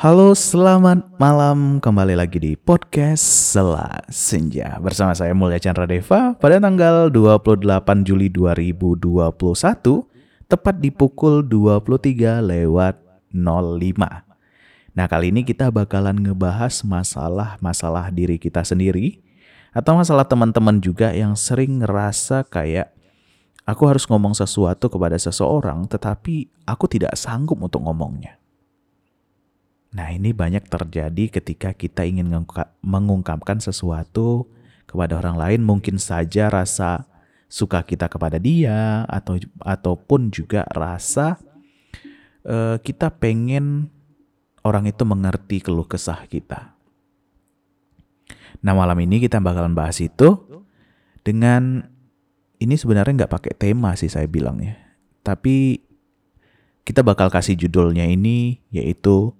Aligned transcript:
Halo, 0.00 0.32
selamat 0.32 1.20
malam. 1.20 1.76
Kembali 1.76 2.16
lagi 2.16 2.40
di 2.40 2.56
podcast 2.56 3.20
Sela 3.20 4.00
Senja 4.08 4.80
bersama 4.80 5.12
saya 5.12 5.36
Mulya 5.36 5.60
Chandra 5.60 5.84
Deva 5.84 6.32
pada 6.40 6.56
tanggal 6.56 7.12
28 7.12 8.08
Juli 8.08 8.32
2021 8.32 8.96
tepat 10.48 10.80
di 10.80 10.88
pukul 10.88 11.44
23 11.44 12.40
lewat 12.40 12.96
05. 13.28 14.96
Nah, 14.96 15.04
kali 15.04 15.36
ini 15.36 15.44
kita 15.44 15.68
bakalan 15.68 16.16
ngebahas 16.16 16.80
masalah-masalah 16.80 18.08
diri 18.08 18.40
kita 18.40 18.64
sendiri 18.64 19.20
atau 19.76 20.00
masalah 20.00 20.24
teman-teman 20.24 20.80
juga 20.80 21.12
yang 21.12 21.36
sering 21.36 21.84
ngerasa 21.84 22.48
kayak 22.48 22.88
aku 23.68 23.84
harus 23.84 24.08
ngomong 24.08 24.32
sesuatu 24.32 24.88
kepada 24.88 25.20
seseorang 25.20 25.84
tetapi 25.84 26.48
aku 26.64 26.88
tidak 26.88 27.12
sanggup 27.20 27.60
untuk 27.60 27.84
ngomongnya. 27.84 28.39
Nah, 29.90 30.14
ini 30.14 30.30
banyak 30.30 30.70
terjadi 30.70 31.40
ketika 31.40 31.74
kita 31.74 32.06
ingin 32.06 32.30
mengungkapkan 32.78 33.58
sesuatu 33.58 34.46
kepada 34.86 35.18
orang 35.18 35.34
lain, 35.34 35.60
mungkin 35.66 35.98
saja 35.98 36.46
rasa 36.46 37.10
suka 37.50 37.82
kita 37.82 38.06
kepada 38.06 38.38
dia 38.38 39.02
atau 39.10 39.34
ataupun 39.58 40.30
juga 40.30 40.62
rasa 40.70 41.42
uh, 42.46 42.78
kita 42.78 43.10
pengen 43.18 43.90
orang 44.62 44.86
itu 44.86 45.02
mengerti 45.02 45.58
keluh 45.58 45.90
kesah 45.90 46.22
kita. 46.30 46.78
Nah, 48.62 48.78
malam 48.78 48.98
ini 49.02 49.18
kita 49.18 49.42
bakalan 49.42 49.74
bahas 49.74 49.98
itu 49.98 50.38
dengan 51.26 51.90
ini 52.62 52.78
sebenarnya 52.78 53.26
nggak 53.26 53.34
pakai 53.34 53.54
tema 53.58 53.98
sih 53.98 54.06
saya 54.12 54.30
bilang 54.30 54.62
ya. 54.62 54.78
Tapi 55.26 55.82
kita 56.86 57.02
bakal 57.02 57.26
kasih 57.26 57.58
judulnya 57.58 58.06
ini 58.06 58.62
yaitu 58.70 59.34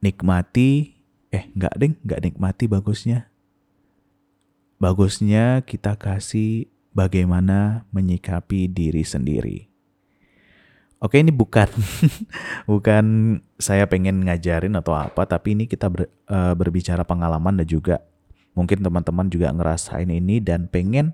nikmati 0.00 0.98
eh 1.32 1.48
nggak 1.52 1.74
deng 1.76 1.94
nggak 2.02 2.20
nikmati 2.22 2.64
bagusnya. 2.68 3.28
Bagusnya 4.76 5.64
kita 5.64 5.96
kasih 5.96 6.68
bagaimana 6.92 7.84
menyikapi 7.92 8.68
diri 8.68 9.04
sendiri. 9.04 9.68
Oke 10.96 11.20
ini 11.20 11.28
bukan 11.28 11.68
bukan 12.70 13.04
saya 13.60 13.84
pengen 13.84 14.24
ngajarin 14.24 14.72
atau 14.80 14.96
apa 14.96 15.28
tapi 15.28 15.52
ini 15.52 15.68
kita 15.68 15.92
ber, 15.92 16.08
uh, 16.24 16.56
berbicara 16.56 17.04
pengalaman 17.04 17.60
dan 17.60 17.68
juga 17.68 18.00
mungkin 18.56 18.80
teman-teman 18.80 19.28
juga 19.28 19.52
ngerasain 19.52 20.08
ini 20.08 20.40
dan 20.40 20.72
pengen 20.72 21.12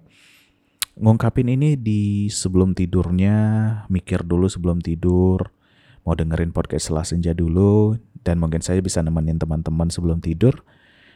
ngungkapin 0.95 1.51
ini 1.51 1.75
di 1.75 2.31
sebelum 2.31 2.79
tidurnya 2.79 3.35
mikir 3.91 4.23
dulu 4.23 4.47
sebelum 4.47 4.79
tidur 4.79 5.51
mau 6.07 6.15
dengerin 6.15 6.55
podcast 6.55 6.87
setelah 6.87 7.03
senja 7.03 7.35
dulu 7.35 7.99
dan 8.23 8.39
mungkin 8.39 8.63
saya 8.63 8.79
bisa 8.79 9.03
nemenin 9.03 9.37
teman-teman 9.39 9.91
sebelum 9.91 10.23
tidur. 10.23 10.63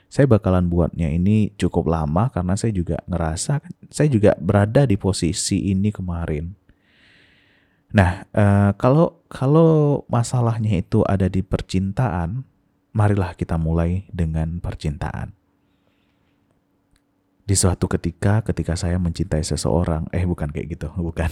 Saya 0.07 0.31
bakalan 0.31 0.71
buatnya 0.71 1.11
ini 1.11 1.51
cukup 1.59 1.91
lama 1.91 2.31
karena 2.31 2.55
saya 2.55 2.71
juga 2.71 3.03
ngerasa 3.11 3.59
saya 3.91 4.09
juga 4.11 4.39
berada 4.39 4.87
di 4.87 4.95
posisi 4.95 5.71
ini 5.71 5.91
kemarin. 5.91 6.55
Nah, 7.91 8.23
uh, 8.31 8.71
kalau 8.79 9.23
kalau 9.27 10.03
masalahnya 10.07 10.79
itu 10.79 11.03
ada 11.07 11.27
di 11.27 11.43
percintaan, 11.43 12.47
marilah 12.95 13.35
kita 13.35 13.59
mulai 13.59 14.07
dengan 14.15 14.63
percintaan. 14.63 15.35
Di 17.47 17.55
suatu 17.55 17.87
ketika, 17.87 18.43
ketika 18.43 18.75
saya 18.75 18.99
mencintai 18.99 19.43
seseorang, 19.43 20.11
eh 20.11 20.27
bukan 20.27 20.51
kayak 20.51 20.67
gitu, 20.79 20.91
bukan. 21.09 21.31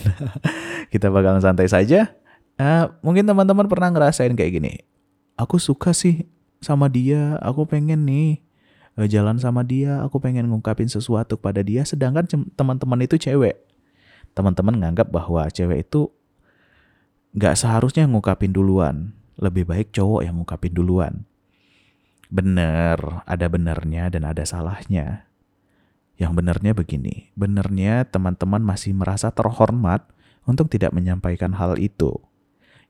kita 0.95 1.11
bakalan 1.11 1.43
santai 1.43 1.67
saja. 1.67 2.15
Uh, 2.55 2.91
mungkin 3.03 3.27
teman-teman 3.27 3.67
pernah 3.67 3.91
ngerasain 3.91 4.31
kayak 4.39 4.63
gini 4.63 4.94
aku 5.35 5.59
suka 5.59 5.95
sih 5.95 6.27
sama 6.63 6.89
dia, 6.89 7.37
aku 7.43 7.69
pengen 7.69 8.09
nih 8.09 8.41
eh, 8.97 9.09
jalan 9.11 9.37
sama 9.37 9.67
dia, 9.67 10.01
aku 10.03 10.23
pengen 10.23 10.49
ngungkapin 10.49 10.89
sesuatu 10.89 11.37
pada 11.37 11.61
dia, 11.61 11.85
sedangkan 11.85 12.27
teman-teman 12.55 13.05
itu 13.05 13.21
cewek. 13.21 13.61
Teman-teman 14.35 14.75
nganggap 14.83 15.11
bahwa 15.15 15.47
cewek 15.47 15.87
itu 15.87 16.11
nggak 17.35 17.55
seharusnya 17.59 18.07
ngungkapin 18.07 18.55
duluan, 18.55 19.15
lebih 19.39 19.67
baik 19.67 19.91
cowok 19.91 20.27
yang 20.27 20.39
ngungkapin 20.39 20.75
duluan. 20.75 21.27
Bener, 22.31 23.23
ada 23.29 23.47
benernya 23.47 24.11
dan 24.11 24.27
ada 24.27 24.43
salahnya. 24.43 25.31
Yang 26.15 26.33
benernya 26.39 26.73
begini, 26.75 27.35
benernya 27.35 28.07
teman-teman 28.07 28.63
masih 28.63 28.95
merasa 28.95 29.35
terhormat 29.35 30.07
untuk 30.47 30.71
tidak 30.71 30.95
menyampaikan 30.95 31.55
hal 31.59 31.75
itu. 31.79 32.23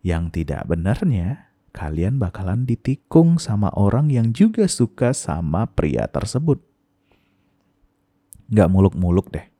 Yang 0.05 0.45
tidak 0.45 0.69
benernya, 0.69 1.44
kalian 1.75 2.23
bakalan 2.23 2.63
ditikung 2.63 3.43
sama 3.43 3.69
orang 3.75 4.07
yang 4.07 4.31
juga 4.31 4.71
suka 4.71 5.11
sama 5.11 5.67
pria 5.67 6.07
tersebut. 6.07 6.63
Gak 8.55 8.71
muluk-muluk 8.71 9.35
deh. 9.35 9.51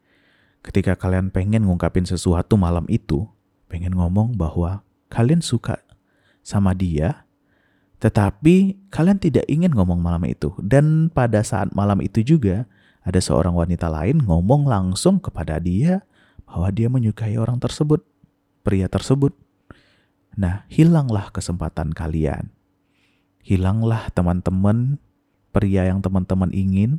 Ketika 0.63 0.95
kalian 0.95 1.35
pengen 1.35 1.67
ngungkapin 1.67 2.07
sesuatu 2.07 2.55
malam 2.55 2.87
itu, 2.87 3.27
pengen 3.67 3.99
ngomong 3.99 4.39
bahwa 4.39 4.87
kalian 5.11 5.43
suka 5.43 5.83
sama 6.41 6.73
dia, 6.73 7.27
tetapi 7.99 8.79
kalian 8.89 9.19
tidak 9.19 9.45
ingin 9.51 9.75
ngomong 9.75 9.99
malam 9.99 10.23
itu. 10.25 10.55
Dan 10.63 11.11
pada 11.11 11.43
saat 11.43 11.75
malam 11.75 12.01
itu 12.01 12.23
juga, 12.25 12.65
ada 13.05 13.21
seorang 13.21 13.53
wanita 13.53 13.93
lain 13.93 14.25
ngomong 14.25 14.65
langsung 14.65 15.21
kepada 15.21 15.61
dia 15.61 16.01
bahwa 16.49 16.73
dia 16.73 16.89
menyukai 16.89 17.37
orang 17.37 17.61
tersebut, 17.61 18.01
pria 18.65 18.89
tersebut. 18.89 19.37
Nah, 20.35 20.67
hilanglah 20.67 21.31
kesempatan 21.31 21.95
kalian. 21.95 22.51
Hilanglah 23.45 24.11
teman-teman 24.11 24.99
pria 25.55 25.87
yang 25.87 26.03
teman-teman 26.03 26.51
ingin 26.51 26.99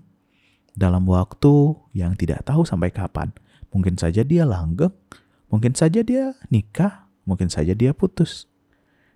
dalam 0.76 1.04
waktu 1.08 1.76
yang 1.92 2.16
tidak 2.16 2.48
tahu 2.48 2.64
sampai 2.64 2.92
kapan. 2.92 3.36
Mungkin 3.76 4.00
saja 4.00 4.24
dia 4.24 4.48
langgeng, 4.48 4.94
mungkin 5.52 5.76
saja 5.76 6.00
dia 6.00 6.36
nikah, 6.48 7.12
mungkin 7.28 7.52
saja 7.52 7.76
dia 7.76 7.92
putus. 7.92 8.48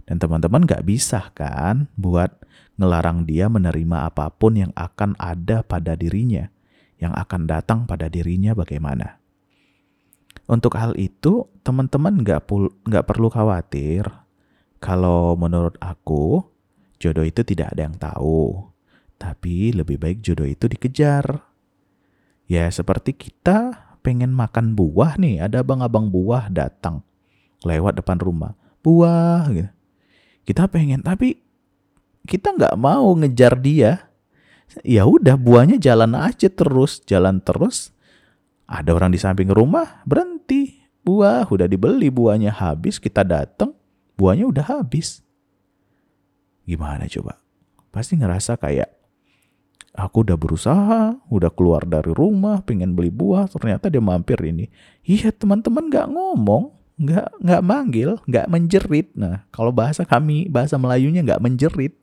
Dan 0.03 0.17
teman-teman 0.17 0.65
gak 0.65 0.83
bisa 0.89 1.31
kan 1.37 1.87
buat 1.93 2.33
ngelarang 2.81 3.29
dia 3.29 3.45
menerima 3.45 4.09
apa 4.09 4.31
pun 4.33 4.57
yang 4.57 4.73
akan 4.73 5.13
ada 5.21 5.61
pada 5.61 5.93
dirinya, 5.93 6.49
yang 6.97 7.13
akan 7.13 7.45
datang 7.45 7.85
pada 7.85 8.09
dirinya 8.09 8.57
bagaimana. 8.57 9.18
Untuk 10.49 10.73
hal 10.81 10.97
itu, 10.97 11.45
teman-teman 11.61 12.25
nggak 12.25 12.49
nggak 12.89 13.05
perlu 13.05 13.29
khawatir. 13.29 14.09
Kalau 14.81 15.37
menurut 15.37 15.77
aku, 15.77 16.41
jodoh 16.97 17.21
itu 17.21 17.45
tidak 17.45 17.77
ada 17.77 17.85
yang 17.85 17.93
tahu. 18.01 18.57
Tapi 19.21 19.77
lebih 19.77 20.01
baik 20.01 20.25
jodoh 20.25 20.49
itu 20.49 20.65
dikejar. 20.65 21.45
Ya 22.49 22.65
seperti 22.73 23.13
kita 23.13 23.93
pengen 24.01 24.33
makan 24.33 24.73
buah 24.73 25.21
nih, 25.21 25.45
ada 25.45 25.61
abang-abang 25.61 26.09
buah 26.09 26.49
datang 26.49 27.05
lewat 27.61 28.01
depan 28.01 28.17
rumah. 28.17 28.57
Buah 28.81 29.53
gitu. 29.53 29.69
Kita 30.49 30.65
pengen, 30.65 31.05
tapi 31.05 31.37
kita 32.25 32.57
nggak 32.57 32.73
mau 32.73 33.13
ngejar 33.13 33.53
dia. 33.61 34.09
Ya 34.81 35.05
udah 35.05 35.37
buahnya 35.37 35.77
jalan 35.77 36.17
aja 36.17 36.49
terus, 36.49 37.05
jalan 37.05 37.37
terus. 37.37 37.93
Ada 38.69 38.93
orang 38.93 39.09
di 39.09 39.17
samping 39.17 39.49
rumah, 39.49 40.05
berhenti. 40.05 40.77
Buah 41.01 41.49
udah 41.49 41.65
dibeli, 41.65 42.13
buahnya 42.13 42.53
habis, 42.53 43.01
kita 43.01 43.25
datang, 43.25 43.73
buahnya 44.13 44.45
udah 44.45 44.65
habis. 44.77 45.25
Gimana 46.69 47.09
coba? 47.09 47.41
Pasti 47.89 48.13
ngerasa 48.13 48.61
kayak 48.61 48.93
aku 49.97 50.21
udah 50.21 50.37
berusaha, 50.37 51.17
udah 51.33 51.49
keluar 51.49 51.89
dari 51.89 52.13
rumah, 52.13 52.61
pengen 52.61 52.93
beli 52.93 53.09
buah, 53.09 53.49
ternyata 53.49 53.89
dia 53.89 54.03
mampir 54.03 54.37
ini. 54.45 54.69
Iya 55.01 55.33
teman-teman 55.33 55.89
gak 55.89 56.13
ngomong, 56.13 56.69
gak, 57.01 57.33
nggak 57.41 57.63
manggil, 57.65 58.21
gak 58.29 58.45
menjerit. 58.45 59.09
Nah 59.17 59.49
kalau 59.49 59.73
bahasa 59.73 60.05
kami, 60.05 60.45
bahasa 60.45 60.77
Melayunya 60.77 61.25
gak 61.25 61.41
menjerit. 61.41 61.97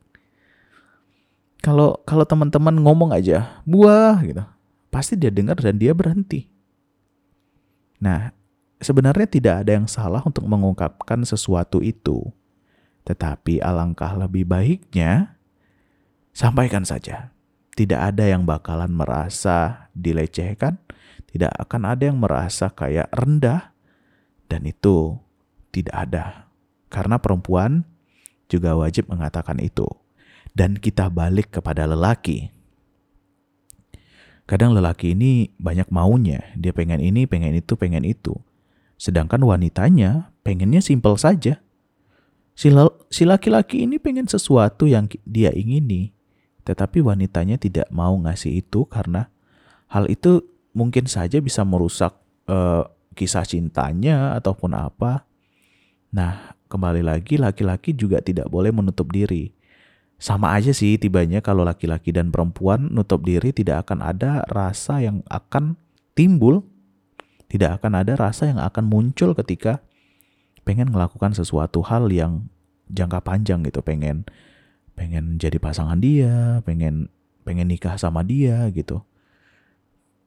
Kalau 1.63 2.03
kalau 2.03 2.27
teman-teman 2.27 2.75
ngomong 2.83 3.15
aja 3.15 3.63
buah 3.63 4.19
gitu, 4.19 4.43
pasti 4.91 5.15
dia 5.15 5.31
dengar 5.31 5.55
dan 5.55 5.79
dia 5.79 5.95
berhenti. 5.95 6.56
Nah, 7.97 8.33
sebenarnya 8.77 9.25
tidak 9.25 9.55
ada 9.65 9.71
yang 9.77 9.87
salah 9.89 10.21
untuk 10.25 10.45
mengungkapkan 10.45 11.25
sesuatu 11.25 11.81
itu. 11.81 12.29
Tetapi 13.07 13.63
alangkah 13.63 14.13
lebih 14.13 14.45
baiknya, 14.45 15.37
sampaikan 16.35 16.83
saja. 16.83 17.31
Tidak 17.77 17.97
ada 17.97 18.25
yang 18.25 18.43
bakalan 18.43 18.89
merasa 18.89 19.89
dilecehkan, 19.93 20.81
tidak 21.29 21.53
akan 21.61 21.93
ada 21.93 22.09
yang 22.09 22.17
merasa 22.17 22.73
kayak 22.73 23.09
rendah, 23.13 23.73
dan 24.49 24.65
itu 24.65 25.17
tidak 25.69 25.93
ada. 25.93 26.25
Karena 26.89 27.21
perempuan 27.21 27.85
juga 28.49 28.73
wajib 28.73 29.11
mengatakan 29.11 29.59
itu. 29.61 29.85
Dan 30.57 30.73
kita 30.81 31.13
balik 31.13 31.53
kepada 31.53 31.85
lelaki. 31.85 32.49
Kadang 34.47 34.71
lelaki 34.71 35.11
ini 35.11 35.51
banyak 35.59 35.91
maunya, 35.91 36.39
dia 36.55 36.71
pengen 36.71 37.03
ini, 37.03 37.27
pengen 37.27 37.51
itu, 37.51 37.75
pengen 37.75 38.07
itu. 38.07 38.31
Sedangkan 38.95 39.43
wanitanya 39.43 40.31
pengennya 40.47 40.79
simpel 40.79 41.19
saja. 41.19 41.59
Si 42.55 43.23
laki-laki 43.27 43.83
ini 43.83 43.99
pengen 43.99 44.25
sesuatu 44.25 44.87
yang 44.87 45.11
dia 45.27 45.51
ingini, 45.51 46.15
tetapi 46.63 47.03
wanitanya 47.03 47.59
tidak 47.59 47.91
mau 47.91 48.15
ngasih 48.17 48.63
itu 48.63 48.87
karena 48.87 49.27
hal 49.91 50.07
itu 50.07 50.41
mungkin 50.71 51.11
saja 51.11 51.43
bisa 51.43 51.67
merusak 51.67 52.15
uh, 52.47 52.87
kisah 53.13 53.43
cintanya 53.43 54.33
ataupun 54.39 54.73
apa. 54.73 55.27
Nah, 56.13 56.55
kembali 56.71 57.03
lagi 57.03 57.35
laki-laki 57.35 57.91
juga 57.91 58.23
tidak 58.23 58.47
boleh 58.47 58.71
menutup 58.71 59.11
diri. 59.11 59.56
Sama 60.17 60.57
aja 60.57 60.73
sih 60.73 60.97
tibanya 60.97 61.45
kalau 61.45 61.61
laki-laki 61.61 62.09
dan 62.09 62.33
perempuan 62.33 62.89
nutup 62.89 63.21
diri 63.21 63.53
tidak 63.53 63.85
akan 63.85 64.01
ada 64.01 64.41
rasa 64.49 64.97
yang 65.01 65.21
akan 65.29 65.77
timbul. 66.17 66.65
Tidak 67.47 67.79
akan 67.79 68.03
ada 68.03 68.17
rasa 68.17 68.49
yang 68.49 68.59
akan 68.59 68.89
muncul 68.89 69.31
ketika 69.37 69.79
pengen 70.67 70.91
melakukan 70.91 71.31
sesuatu 71.31 71.79
hal 71.85 72.11
yang 72.11 72.51
jangka 72.91 73.23
panjang 73.23 73.63
gitu, 73.63 73.79
pengen 73.79 74.27
pengen 74.97 75.39
jadi 75.39 75.55
pasangan 75.61 76.01
dia, 76.01 76.59
pengen 76.67 77.07
pengen 77.47 77.71
nikah 77.71 77.95
sama 77.95 78.25
dia 78.25 78.67
gitu. 78.75 78.99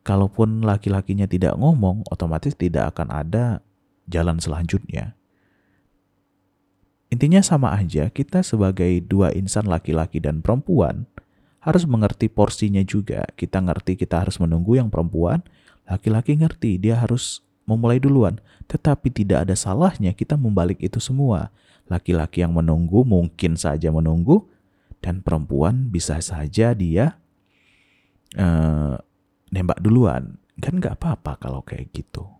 Kalaupun 0.00 0.64
laki-lakinya 0.64 1.28
tidak 1.28 1.60
ngomong, 1.60 2.08
otomatis 2.08 2.56
tidak 2.56 2.96
akan 2.96 3.12
ada 3.12 3.60
jalan 4.08 4.40
selanjutnya. 4.40 5.19
Intinya 7.10 7.42
sama 7.42 7.74
aja, 7.74 8.06
kita 8.06 8.46
sebagai 8.46 9.02
dua 9.02 9.34
insan 9.34 9.66
laki-laki 9.66 10.22
dan 10.22 10.38
perempuan 10.46 11.10
harus 11.58 11.82
mengerti 11.82 12.30
porsinya 12.30 12.80
juga. 12.86 13.26
Kita 13.34 13.58
ngerti 13.58 13.98
kita 13.98 14.22
harus 14.22 14.38
menunggu 14.38 14.78
yang 14.78 14.88
perempuan, 14.88 15.42
laki-laki 15.90 16.38
ngerti 16.38 16.78
dia 16.78 17.02
harus 17.02 17.42
memulai 17.66 17.98
duluan. 17.98 18.38
Tetapi 18.70 19.10
tidak 19.10 19.50
ada 19.50 19.58
salahnya 19.58 20.14
kita 20.14 20.38
membalik 20.38 20.78
itu 20.78 21.02
semua. 21.02 21.50
Laki-laki 21.90 22.46
yang 22.46 22.54
menunggu 22.54 23.02
mungkin 23.02 23.58
saja 23.58 23.90
menunggu, 23.90 24.46
dan 25.02 25.24
perempuan 25.24 25.90
bisa 25.90 26.22
saja 26.22 26.70
dia 26.76 27.18
uh, 28.38 28.94
nembak 29.50 29.82
duluan. 29.82 30.38
Kan 30.62 30.78
nggak 30.78 30.94
apa-apa 31.00 31.42
kalau 31.42 31.66
kayak 31.66 31.90
gitu. 31.90 32.39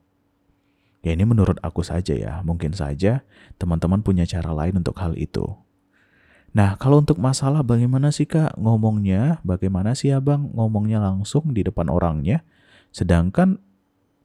Ya 1.01 1.17
ini 1.17 1.25
menurut 1.25 1.57
aku 1.65 1.81
saja 1.81 2.13
ya, 2.13 2.45
mungkin 2.45 2.77
saja 2.77 3.25
teman-teman 3.57 4.05
punya 4.05 4.29
cara 4.29 4.53
lain 4.53 4.85
untuk 4.85 5.01
hal 5.01 5.17
itu. 5.17 5.49
Nah, 6.51 6.75
kalau 6.77 7.01
untuk 7.01 7.17
masalah 7.23 7.63
bagaimana 7.63 8.11
sih 8.11 8.27
Kak 8.27 8.59
ngomongnya, 8.59 9.39
bagaimana 9.47 9.95
sih 9.95 10.11
Abang 10.11 10.51
ngomongnya 10.53 10.99
langsung 10.99 11.55
di 11.55 11.63
depan 11.63 11.87
orangnya, 11.89 12.43
sedangkan 12.91 13.57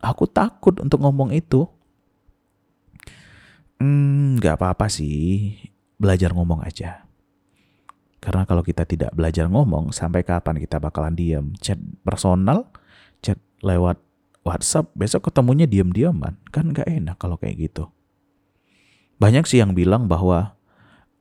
aku 0.02 0.26
takut 0.26 0.76
untuk 0.82 1.06
ngomong 1.06 1.32
itu. 1.32 1.70
Hmm, 3.78 4.42
gak 4.42 4.58
apa-apa 4.60 4.90
sih, 4.90 5.56
belajar 6.02 6.34
ngomong 6.34 6.66
aja. 6.66 7.06
Karena 8.20 8.42
kalau 8.50 8.66
kita 8.66 8.90
tidak 8.90 9.14
belajar 9.14 9.46
ngomong, 9.46 9.94
sampai 9.94 10.26
kapan 10.26 10.58
kita 10.58 10.82
bakalan 10.82 11.14
diam? 11.14 11.54
Chat 11.62 11.78
personal, 12.02 12.74
chat 13.22 13.38
lewat 13.62 14.02
WhatsApp, 14.46 14.94
besok 14.94 15.34
ketemunya 15.34 15.66
diam-diaman. 15.66 16.38
Kan 16.54 16.72
gak 16.72 16.86
enak 16.86 17.18
kalau 17.18 17.36
kayak 17.42 17.66
gitu. 17.66 17.90
Banyak 19.18 19.50
sih 19.50 19.58
yang 19.58 19.74
bilang 19.74 20.06
bahwa 20.06 20.54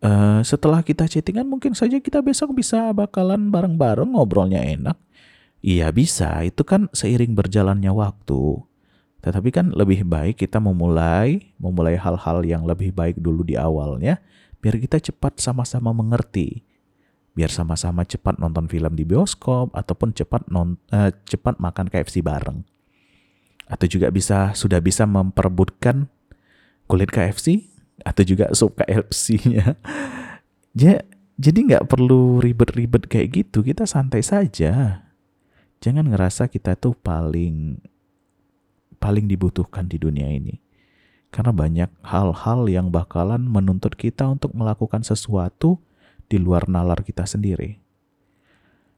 uh, 0.05 0.45
setelah 0.45 0.85
kita 0.85 1.09
chattingan 1.09 1.49
mungkin 1.49 1.73
saja 1.73 1.97
kita 1.99 2.21
besok 2.21 2.53
bisa 2.53 2.93
bakalan 2.93 3.49
bareng-bareng 3.49 4.13
ngobrolnya 4.13 4.61
enak. 4.61 5.01
Iya 5.65 5.89
bisa, 5.97 6.45
itu 6.45 6.61
kan 6.61 6.93
seiring 6.93 7.33
berjalannya 7.33 7.89
waktu. 7.89 8.61
Tetapi 9.25 9.49
kan 9.49 9.73
lebih 9.73 10.05
baik 10.05 10.45
kita 10.45 10.61
memulai, 10.61 11.57
memulai 11.57 11.97
hal-hal 11.97 12.45
yang 12.45 12.69
lebih 12.69 12.93
baik 12.93 13.17
dulu 13.17 13.41
di 13.41 13.57
awalnya, 13.57 14.21
biar 14.61 14.77
kita 14.77 15.01
cepat 15.01 15.41
sama-sama 15.41 15.97
mengerti. 15.97 16.61
Biar 17.33 17.49
sama-sama 17.49 18.05
cepat 18.05 18.37
nonton 18.37 18.69
film 18.69 18.93
di 18.93 19.09
bioskop 19.09 19.73
ataupun 19.73 20.13
cepat 20.13 20.45
non, 20.53 20.77
uh, 20.93 21.09
cepat 21.25 21.57
makan 21.57 21.89
KFC 21.89 22.21
bareng. 22.21 22.74
Atau 23.65 23.89
juga 23.89 24.13
bisa 24.13 24.53
sudah 24.53 24.79
bisa 24.81 25.09
memperebutkan 25.09 26.09
kulit 26.85 27.09
KFC 27.09 27.71
atau 28.05 28.23
juga 28.27 28.53
sup 28.53 28.77
KFC-nya. 28.77 29.79
Jadi 31.35 31.59
nggak 31.67 31.91
perlu 31.91 32.39
ribet-ribet 32.39 33.11
kayak 33.11 33.29
gitu, 33.43 33.67
kita 33.67 33.91
santai 33.91 34.23
saja. 34.23 35.03
Jangan 35.83 36.07
ngerasa 36.09 36.47
kita 36.47 36.79
tuh 36.79 36.95
paling 36.95 37.83
paling 39.03 39.27
dibutuhkan 39.27 39.85
di 39.91 39.99
dunia 39.99 40.31
ini. 40.31 40.63
Karena 41.35 41.51
banyak 41.51 41.91
hal-hal 42.07 42.71
yang 42.71 42.95
bakalan 42.95 43.43
menuntut 43.43 43.99
kita 43.99 44.31
untuk 44.31 44.55
melakukan 44.55 45.03
sesuatu 45.03 45.83
di 46.31 46.39
luar 46.39 46.71
nalar 46.71 47.03
kita 47.03 47.27
sendiri. 47.27 47.83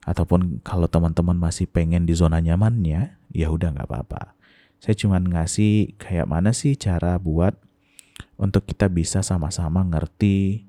Ataupun 0.05 0.61
kalau 0.61 0.87
teman-teman 0.87 1.35
masih 1.35 1.67
pengen 1.67 2.05
di 2.05 2.13
zona 2.13 2.39
nyamannya, 2.39 3.19
ya 3.33 3.47
udah 3.49 3.73
nggak 3.73 3.89
apa-apa. 3.89 4.36
Saya 4.77 4.93
cuma 4.93 5.17
ngasih 5.17 5.97
kayak 5.97 6.29
mana 6.29 6.53
sih 6.53 6.77
cara 6.77 7.17
buat 7.17 7.57
untuk 8.37 8.69
kita 8.69 8.87
bisa 8.87 9.25
sama-sama 9.25 9.81
ngerti 9.81 10.65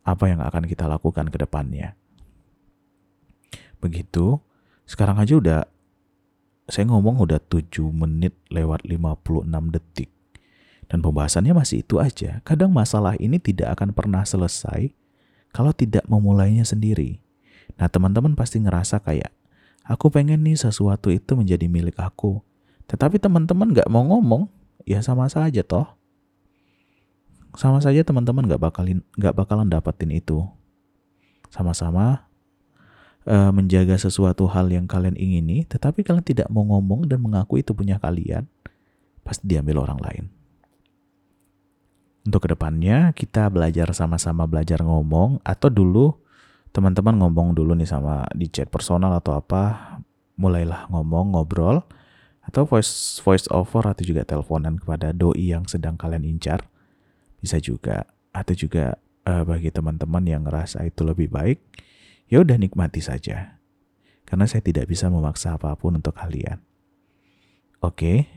apa 0.00 0.32
yang 0.32 0.40
akan 0.40 0.64
kita 0.64 0.88
lakukan 0.88 1.28
ke 1.28 1.36
depannya. 1.36 1.94
Begitu, 3.80 4.40
sekarang 4.88 5.20
aja 5.20 5.36
udah 5.36 5.60
saya 6.70 6.86
ngomong 6.86 7.18
udah 7.20 7.42
7 7.42 7.90
menit 7.90 8.38
lewat 8.48 8.86
56 8.86 9.74
detik. 9.74 10.10
Dan 10.90 11.02
pembahasannya 11.02 11.54
masih 11.54 11.86
itu 11.86 12.02
aja. 12.02 12.42
Kadang 12.42 12.74
masalah 12.74 13.14
ini 13.18 13.38
tidak 13.38 13.78
akan 13.78 13.94
pernah 13.94 14.22
selesai 14.26 14.90
kalau 15.50 15.70
tidak 15.74 16.02
memulainya 16.06 16.66
sendiri. 16.66 17.22
Nah 17.78 17.86
teman-teman 17.86 18.34
pasti 18.34 18.58
ngerasa 18.58 19.02
kayak, 19.02 19.30
aku 19.86 20.10
pengen 20.10 20.42
nih 20.42 20.58
sesuatu 20.58 21.10
itu 21.10 21.38
menjadi 21.38 21.66
milik 21.70 21.98
aku. 21.98 22.42
Tetapi 22.90 23.22
teman-teman 23.22 23.70
gak 23.70 23.86
mau 23.86 24.02
ngomong, 24.02 24.50
ya 24.82 24.98
sama 24.98 25.30
saja 25.30 25.62
toh. 25.62 25.86
Sama 27.54 27.78
saja 27.78 28.02
teman-teman 28.02 28.50
gak 28.50 28.58
bakalin 28.58 29.06
gak 29.14 29.38
bakalan 29.38 29.70
dapetin 29.70 30.10
itu. 30.10 30.42
Sama-sama 31.54 32.26
uh, 33.30 33.54
menjaga 33.54 33.94
sesuatu 33.94 34.50
hal 34.50 34.66
yang 34.74 34.90
kalian 34.90 35.14
ingini, 35.14 35.62
tetapi 35.70 36.02
kalian 36.02 36.26
tidak 36.26 36.50
mau 36.50 36.66
ngomong 36.66 37.06
dan 37.06 37.22
mengaku 37.22 37.62
itu 37.62 37.70
punya 37.70 38.02
kalian, 38.02 38.50
pasti 39.22 39.46
diambil 39.46 39.86
orang 39.86 40.00
lain. 40.02 40.24
Untuk 42.26 42.42
ke 42.42 42.48
depannya 42.52 43.14
kita 43.14 43.48
belajar 43.48 43.94
sama-sama 43.94 44.44
belajar 44.44 44.82
ngomong 44.84 45.40
atau 45.40 45.72
dulu 45.72 46.20
teman-teman 46.70 47.16
ngomong 47.16 47.56
dulu 47.56 47.72
nih 47.74 47.88
sama 47.88 48.28
di 48.36 48.46
chat 48.50 48.66
personal 48.66 49.14
atau 49.14 49.38
apa, 49.38 49.96
mulailah 50.36 50.90
ngomong 50.90 51.38
ngobrol 51.38 51.86
atau 52.50 52.66
voice 52.66 53.22
voice 53.22 53.46
over 53.54 53.86
atau 53.86 54.02
juga 54.02 54.26
teleponan 54.26 54.76
kepada 54.76 55.14
doi 55.14 55.54
yang 55.54 55.70
sedang 55.70 55.94
kalian 55.94 56.26
incar 56.26 56.66
bisa 57.38 57.62
juga 57.62 58.10
atau 58.34 58.52
juga 58.58 58.98
uh, 59.24 59.46
bagi 59.46 59.70
teman-teman 59.70 60.26
yang 60.26 60.42
ngerasa 60.44 60.82
itu 60.82 61.06
lebih 61.06 61.30
baik 61.30 61.62
ya 62.30 62.40
udah 62.40 62.56
nikmati 62.56 63.02
saja. 63.02 63.58
Karena 64.24 64.46
saya 64.46 64.62
tidak 64.62 64.86
bisa 64.86 65.10
memaksa 65.10 65.58
apa 65.58 65.74
pun 65.74 65.98
untuk 65.98 66.14
kalian. 66.14 66.62
Oke, 67.82 68.30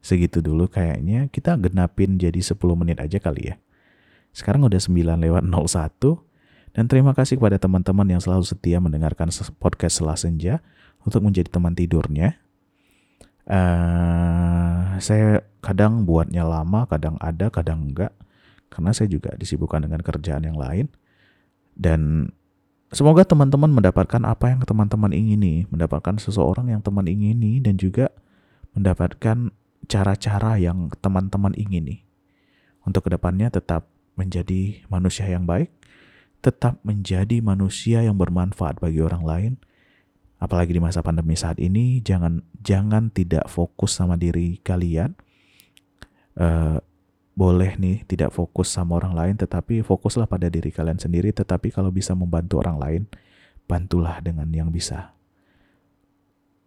segitu 0.00 0.40
dulu 0.40 0.72
kayaknya. 0.72 1.28
Kita 1.28 1.60
genapin 1.60 2.16
jadi 2.16 2.40
10 2.40 2.56
menit 2.72 2.96
aja 2.96 3.20
kali 3.20 3.52
ya. 3.52 3.60
Sekarang 4.32 4.64
udah 4.64 4.80
9 4.80 4.96
lewat 5.20 5.44
01. 5.44 6.72
Dan 6.72 6.88
terima 6.88 7.12
kasih 7.12 7.36
kepada 7.36 7.60
teman-teman 7.60 8.08
yang 8.08 8.24
selalu 8.24 8.48
setia 8.48 8.80
mendengarkan 8.80 9.28
podcast 9.60 10.00
Selah 10.00 10.16
Senja 10.16 10.64
untuk 11.04 11.20
menjadi 11.20 11.52
teman 11.52 11.76
tidurnya. 11.76 12.40
Uh, 13.42 14.96
saya 15.02 15.42
kadang 15.58 16.06
buatnya 16.06 16.46
lama, 16.46 16.86
kadang 16.86 17.18
ada, 17.18 17.50
kadang 17.50 17.90
enggak. 17.90 18.14
Karena 18.70 18.94
saya 18.94 19.10
juga 19.10 19.34
disibukkan 19.36 19.84
dengan 19.84 20.00
kerjaan 20.00 20.46
yang 20.46 20.56
lain. 20.56 20.86
Dan 21.72 22.30
Semoga 22.92 23.24
teman-teman 23.24 23.72
mendapatkan 23.72 24.20
apa 24.20 24.52
yang 24.52 24.60
teman-teman 24.68 25.16
ingini, 25.16 25.64
mendapatkan 25.72 26.20
seseorang 26.20 26.68
yang 26.68 26.84
teman 26.84 27.08
ingini, 27.08 27.56
dan 27.56 27.80
juga 27.80 28.12
mendapatkan 28.76 29.48
cara-cara 29.88 30.60
yang 30.60 30.92
teman-teman 31.00 31.56
ingini. 31.56 32.04
Untuk 32.84 33.08
ke 33.08 33.16
depannya 33.16 33.48
tetap 33.48 33.88
menjadi 34.12 34.84
manusia 34.92 35.24
yang 35.24 35.48
baik, 35.48 35.72
tetap 36.44 36.84
menjadi 36.84 37.40
manusia 37.40 38.04
yang 38.04 38.20
bermanfaat 38.20 38.76
bagi 38.76 39.00
orang 39.00 39.24
lain. 39.24 39.52
Apalagi 40.42 40.74
di 40.74 40.82
masa 40.82 41.06
pandemi 41.06 41.38
saat 41.38 41.62
ini, 41.62 42.02
jangan 42.02 42.42
jangan 42.58 43.14
tidak 43.14 43.46
fokus 43.46 43.94
sama 43.94 44.18
diri 44.18 44.58
kalian. 44.58 45.14
Uh, 46.34 46.82
boleh 47.32 47.80
nih 47.80 48.04
tidak 48.04 48.34
fokus 48.34 48.68
sama 48.68 49.00
orang 49.00 49.16
lain 49.16 49.34
tetapi 49.40 49.80
fokuslah 49.80 50.28
pada 50.28 50.52
diri 50.52 50.68
kalian 50.68 51.00
sendiri 51.00 51.32
tetapi 51.32 51.72
kalau 51.72 51.88
bisa 51.88 52.12
membantu 52.12 52.60
orang 52.60 52.76
lain 52.76 53.02
bantulah 53.64 54.20
dengan 54.20 54.48
yang 54.52 54.68
bisa 54.68 55.16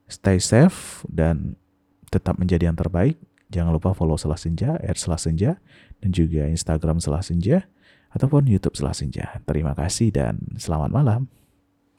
stay 0.10 0.42
safe 0.42 1.06
dan 1.06 1.54
tetap 2.10 2.42
menjadi 2.42 2.70
yang 2.74 2.78
terbaik 2.78 3.22
jangan 3.54 3.74
lupa 3.74 3.94
follow 3.94 4.18
Selah 4.18 4.40
Senja 4.40 4.78
at 4.82 4.98
Selah 4.98 5.22
Senja 5.22 5.62
dan 6.02 6.10
juga 6.10 6.50
Instagram 6.50 6.98
Selah 6.98 7.22
Senja 7.22 7.70
ataupun 8.16 8.48
YouTube 8.48 8.76
Selah 8.80 8.96
Senja. 8.96 9.44
Terima 9.44 9.76
kasih 9.76 10.12
dan 10.12 10.40
selamat 10.56 10.90
malam. 10.92 11.28